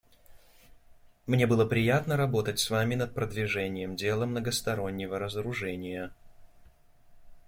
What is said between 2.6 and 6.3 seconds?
вами над продвижением дела многостороннего разоружения.